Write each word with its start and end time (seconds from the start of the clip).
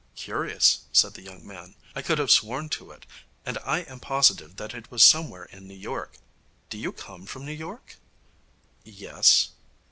'Curious,' 0.15 0.85
said 0.91 1.13
the 1.13 1.21
young 1.21 1.45
man. 1.45 1.75
'I 1.95 2.01
could 2.01 2.17
have 2.17 2.31
sworn 2.31 2.69
to 2.69 2.89
it, 2.89 3.05
and 3.45 3.59
I 3.59 3.81
am 3.81 3.99
positive 3.99 4.55
that 4.55 4.73
it 4.73 4.89
was 4.89 5.03
somewhere 5.03 5.43
in 5.45 5.67
New 5.67 5.75
York. 5.75 6.17
Do 6.71 6.79
you 6.79 6.91
come 6.91 7.27
from 7.27 7.45
New 7.45 7.51
York?' 7.53 7.97
'Yes.' 8.83 9.49